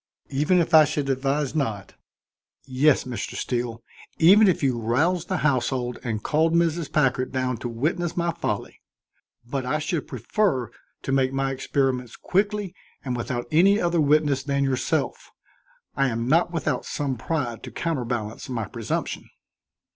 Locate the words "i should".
0.73-1.11, 9.63-10.07